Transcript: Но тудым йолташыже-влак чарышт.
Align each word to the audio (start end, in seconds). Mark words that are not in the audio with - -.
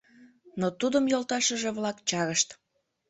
Но 0.59 0.67
тудым 0.79 1.05
йолташыже-влак 1.13 1.97
чарышт. 2.09 2.49